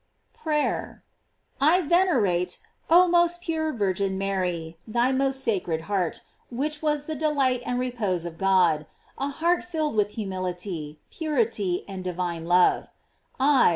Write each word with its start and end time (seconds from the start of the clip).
PRAYER. 0.33 1.03
I 1.61 1.81
venerate, 1.81 2.57
oh 2.89 3.07
most 3.07 3.39
pure 3.39 3.71
Virgin 3.71 4.17
Mary, 4.17 4.79
thy 4.87 5.11
most 5.11 5.43
sacred 5.43 5.81
heart, 5.81 6.21
which 6.49 6.81
was 6.81 7.05
the 7.05 7.13
delight 7.13 7.61
and 7.67 7.77
repose 7.77 8.25
of 8.25 8.39
God; 8.39 8.87
a 9.19 9.27
heart 9.29 9.63
filled 9.63 9.93
with 9.93 10.15
humility, 10.17 10.99
purity, 11.11 11.83
and 11.87 12.03
divine 12.03 12.45
love. 12.45 12.87